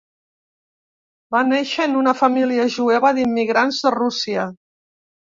[1.35, 4.53] Va néixer en una família jueva d'immigrants de Rússia.